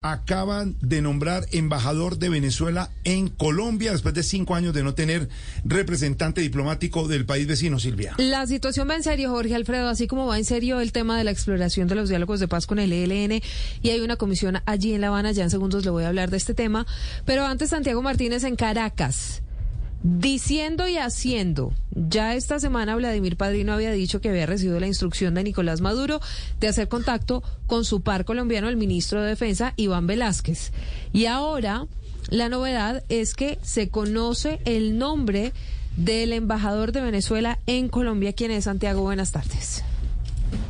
acaban 0.00 0.76
de 0.80 1.02
nombrar 1.02 1.46
embajador 1.50 2.18
de 2.18 2.28
Venezuela 2.28 2.90
en 3.02 3.28
Colombia 3.28 3.90
después 3.90 4.14
de 4.14 4.22
cinco 4.22 4.54
años 4.54 4.72
de 4.72 4.84
no 4.84 4.94
tener 4.94 5.28
representante 5.64 6.40
diplomático 6.40 7.08
del 7.08 7.26
país 7.26 7.48
vecino, 7.48 7.80
Silvia. 7.80 8.14
La 8.18 8.46
situación 8.46 8.88
va 8.88 8.94
en 8.94 9.02
serio, 9.02 9.30
Jorge 9.30 9.56
Alfredo, 9.56 9.88
así 9.88 10.06
como 10.06 10.28
va 10.28 10.38
en 10.38 10.44
serio 10.44 10.78
el 10.78 10.92
tema 10.92 11.18
de 11.18 11.24
la 11.24 11.32
exploración 11.32 11.88
de 11.88 11.96
los 11.96 12.08
diálogos 12.08 12.38
de 12.38 12.46
paz 12.46 12.66
con 12.66 12.78
el 12.78 12.92
ELN 12.92 13.42
y 13.82 13.90
hay 13.90 14.00
una 14.00 14.14
comisión 14.14 14.58
allí 14.66 14.94
en 14.94 15.00
La 15.00 15.08
Habana, 15.08 15.32
ya 15.32 15.42
en 15.42 15.50
segundos 15.50 15.84
le 15.84 15.90
voy 15.90 16.04
a 16.04 16.08
hablar 16.08 16.30
de 16.30 16.36
este 16.36 16.54
tema, 16.54 16.86
pero 17.24 17.44
antes 17.44 17.70
Santiago 17.70 18.00
Martínez 18.00 18.44
en 18.44 18.54
Caracas. 18.54 19.42
Diciendo 20.02 20.86
y 20.86 20.96
haciendo, 20.96 21.72
ya 21.90 22.36
esta 22.36 22.60
semana 22.60 22.94
Vladimir 22.94 23.36
Padrino 23.36 23.72
había 23.72 23.90
dicho 23.90 24.20
que 24.20 24.28
había 24.28 24.46
recibido 24.46 24.78
la 24.78 24.86
instrucción 24.86 25.34
de 25.34 25.42
Nicolás 25.42 25.80
Maduro 25.80 26.20
de 26.60 26.68
hacer 26.68 26.88
contacto 26.88 27.42
con 27.66 27.84
su 27.84 28.02
par 28.02 28.24
colombiano, 28.24 28.68
el 28.68 28.76
ministro 28.76 29.20
de 29.20 29.30
Defensa, 29.30 29.74
Iván 29.76 30.06
Velázquez. 30.06 30.72
Y 31.12 31.26
ahora 31.26 31.86
la 32.30 32.48
novedad 32.48 33.02
es 33.08 33.34
que 33.34 33.58
se 33.62 33.88
conoce 33.88 34.60
el 34.64 34.98
nombre 34.98 35.52
del 35.96 36.32
embajador 36.32 36.92
de 36.92 37.00
Venezuela 37.00 37.58
en 37.66 37.88
Colombia, 37.88 38.32
quien 38.32 38.52
es 38.52 38.64
Santiago. 38.64 39.02
Buenas 39.02 39.32
tardes. 39.32 39.82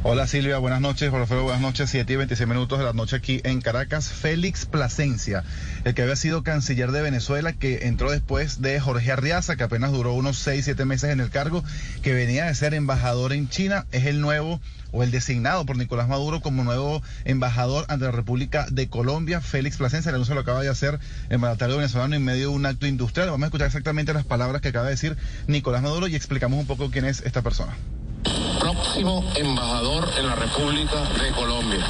Hola 0.05 0.29
Silvia, 0.29 0.59
buenas 0.59 0.81
noches. 0.81 1.11
Jorge 1.11 1.35
buenas 1.35 1.61
noches. 1.61 1.91
7 1.91 2.13
y 2.13 2.17
26 2.17 2.49
minutos 2.49 2.79
de 2.79 2.85
la 2.85 2.93
noche 2.93 3.17
aquí 3.17 3.41
en 3.43 3.61
Caracas. 3.61 4.09
Félix 4.09 4.65
Plasencia, 4.65 5.43
el 5.83 5.93
que 5.93 6.03
había 6.03 6.15
sido 6.15 6.45
canciller 6.45 6.93
de 6.93 7.03
Venezuela, 7.03 7.53
que 7.53 7.89
entró 7.89 8.13
después 8.13 8.63
de 8.63 8.79
Jorge 8.79 9.11
Arriaza, 9.11 9.57
que 9.57 9.65
apenas 9.65 9.91
duró 9.91 10.15
unos 10.15 10.39
6, 10.39 10.67
7 10.67 10.85
meses 10.85 11.11
en 11.11 11.19
el 11.19 11.31
cargo, 11.31 11.65
que 12.01 12.15
venía 12.15 12.45
de 12.45 12.55
ser 12.55 12.75
embajador 12.75 13.33
en 13.33 13.49
China, 13.49 13.87
es 13.91 14.07
el 14.07 14.21
nuevo 14.21 14.61
o 14.93 15.03
el 15.03 15.11
designado 15.11 15.67
por 15.67 15.77
Nicolás 15.77 16.07
Maduro 16.07 16.41
como 16.43 16.63
nuevo 16.63 17.03
embajador 17.25 17.85
ante 17.89 18.05
la 18.05 18.13
República 18.13 18.67
de 18.71 18.89
Colombia. 18.89 19.41
Félix 19.41 19.79
Plasencia, 19.79 20.11
el 20.11 20.15
anuncio 20.15 20.37
lo 20.37 20.43
acaba 20.43 20.63
de 20.63 20.69
hacer 20.69 21.01
el 21.29 21.41
mandatario 21.41 21.77
venezolano 21.77 22.15
en 22.15 22.25
medio 22.25 22.51
de 22.51 22.55
un 22.55 22.67
acto 22.67 22.87
industrial. 22.87 23.31
Vamos 23.31 23.43
a 23.43 23.47
escuchar 23.47 23.67
exactamente 23.67 24.15
las 24.15 24.25
palabras 24.25 24.63
que 24.63 24.69
acaba 24.69 24.85
de 24.85 24.93
decir 24.93 25.17
Nicolás 25.49 25.83
Maduro 25.83 26.07
y 26.07 26.15
explicamos 26.15 26.61
un 26.61 26.69
poco 26.69 26.89
quién 26.89 27.05
es 27.05 27.21
esta 27.23 27.43
persona 27.43 27.77
próximo 28.75 29.25
embajador 29.35 30.07
en 30.19 30.27
la 30.27 30.35
República 30.35 31.03
de 31.23 31.31
Colombia. 31.31 31.87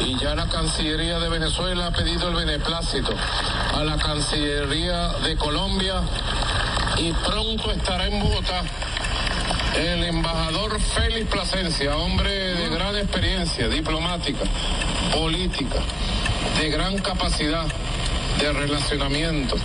Y 0.00 0.18
ya 0.18 0.34
la 0.34 0.48
Cancillería 0.48 1.20
de 1.20 1.28
Venezuela 1.28 1.86
ha 1.86 1.90
pedido 1.92 2.28
el 2.28 2.34
beneplácito 2.34 3.14
a 3.72 3.84
la 3.84 3.96
Cancillería 3.98 5.10
de 5.24 5.36
Colombia 5.36 6.02
y 6.98 7.12
pronto 7.12 7.70
estará 7.70 8.08
en 8.08 8.20
Bogotá 8.20 8.64
el 9.76 10.02
embajador 10.02 10.80
Félix 10.80 11.30
Plasencia, 11.30 11.96
hombre 11.96 12.30
de 12.30 12.68
gran 12.70 12.96
experiencia 12.96 13.68
diplomática, 13.68 14.40
política, 15.14 15.76
de 16.60 16.68
gran 16.68 16.98
capacidad 16.98 17.66
de 18.40 18.52
relacionamiento. 18.52 19.56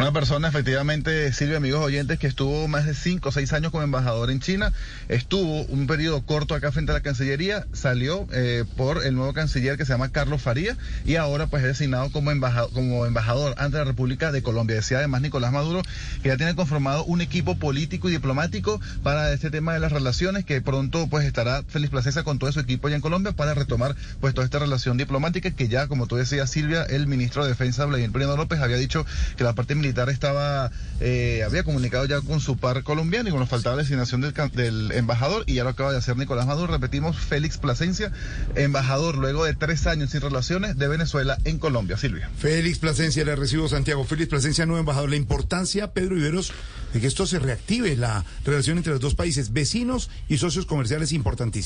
Una 0.00 0.12
persona, 0.12 0.48
efectivamente, 0.48 1.30
Silvia, 1.34 1.58
amigos 1.58 1.84
oyentes, 1.84 2.18
que 2.18 2.26
estuvo 2.26 2.66
más 2.68 2.86
de 2.86 2.94
cinco 2.94 3.28
o 3.28 3.32
seis 3.32 3.52
años 3.52 3.70
como 3.70 3.84
embajador 3.84 4.30
en 4.30 4.40
China, 4.40 4.72
estuvo 5.10 5.64
un 5.64 5.86
periodo 5.86 6.22
corto 6.22 6.54
acá 6.54 6.72
frente 6.72 6.92
a 6.92 6.94
la 6.94 7.02
Cancillería, 7.02 7.66
salió 7.74 8.26
eh, 8.32 8.64
por 8.78 9.04
el 9.04 9.14
nuevo 9.14 9.34
canciller 9.34 9.76
que 9.76 9.84
se 9.84 9.92
llama 9.92 10.08
Carlos 10.08 10.40
Faría 10.40 10.74
y 11.04 11.16
ahora 11.16 11.48
pues 11.48 11.62
es 11.64 11.68
designado 11.68 12.10
como 12.12 12.30
embajador, 12.30 12.72
como 12.72 13.04
embajador 13.04 13.54
ante 13.58 13.76
la 13.76 13.84
República 13.84 14.32
de 14.32 14.42
Colombia. 14.42 14.76
Decía 14.76 14.96
además 14.96 15.20
Nicolás 15.20 15.52
Maduro 15.52 15.82
que 16.22 16.30
ya 16.30 16.38
tiene 16.38 16.54
conformado 16.54 17.04
un 17.04 17.20
equipo 17.20 17.58
político 17.58 18.08
y 18.08 18.12
diplomático 18.12 18.80
para 19.02 19.30
este 19.34 19.50
tema 19.50 19.74
de 19.74 19.80
las 19.80 19.92
relaciones, 19.92 20.46
que 20.46 20.62
pronto 20.62 21.08
pues 21.08 21.26
estará 21.26 21.62
Félix 21.68 21.90
Placesa 21.90 22.22
con 22.22 22.38
todo 22.38 22.50
su 22.52 22.60
equipo 22.60 22.86
allá 22.86 22.96
en 22.96 23.02
Colombia 23.02 23.32
para 23.32 23.52
retomar 23.52 23.94
pues 24.22 24.32
toda 24.32 24.46
esta 24.46 24.60
relación 24.60 24.96
diplomática 24.96 25.50
que 25.50 25.68
ya, 25.68 25.88
como 25.88 26.06
tú 26.06 26.16
decías 26.16 26.48
Silvia, 26.48 26.84
el 26.84 27.06
ministro 27.06 27.42
de 27.42 27.50
Defensa, 27.50 27.84
Vladimir 27.84 28.22
López, 28.22 28.60
había 28.60 28.78
dicho 28.78 29.04
que 29.36 29.44
la 29.44 29.52
parte 29.52 29.74
militar 29.74 29.89
estaba, 29.90 30.70
eh, 31.00 31.42
había 31.44 31.64
comunicado 31.64 32.04
ya 32.06 32.20
con 32.20 32.40
su 32.40 32.56
par 32.56 32.82
colombiano 32.82 33.28
y 33.28 33.32
con 33.32 33.40
nos 33.40 33.48
faltaba 33.48 33.76
la 33.76 33.82
designación 33.82 34.20
del, 34.20 34.92
embajador 34.92 35.44
y 35.46 35.54
ya 35.54 35.64
lo 35.64 35.70
acaba 35.70 35.92
de 35.92 35.98
hacer 35.98 36.16
Nicolás 36.16 36.46
Maduro. 36.46 36.72
Repetimos, 36.72 37.16
Félix 37.16 37.58
Plasencia, 37.58 38.12
embajador 38.54 39.16
luego 39.16 39.44
de 39.44 39.54
tres 39.54 39.86
años 39.86 40.10
sin 40.10 40.20
relaciones 40.20 40.76
de 40.76 40.88
Venezuela 40.88 41.38
en 41.44 41.58
Colombia. 41.58 41.96
Silvia. 41.96 42.30
Félix 42.38 42.78
Plasencia, 42.78 43.24
le 43.24 43.36
recibo 43.36 43.68
Santiago. 43.68 44.04
Félix 44.04 44.28
Plasencia, 44.28 44.66
nuevo 44.66 44.80
embajador. 44.80 45.10
La 45.10 45.16
importancia, 45.16 45.92
Pedro 45.92 46.16
Iberos, 46.16 46.52
de 46.92 47.00
que 47.00 47.06
esto 47.06 47.26
se 47.26 47.38
reactive, 47.38 47.96
la 47.96 48.24
relación 48.44 48.78
entre 48.78 48.92
los 48.92 49.00
dos 49.00 49.14
países, 49.14 49.52
vecinos 49.52 50.10
y 50.28 50.38
socios 50.38 50.66
comerciales, 50.66 51.12
importantísima. 51.12 51.60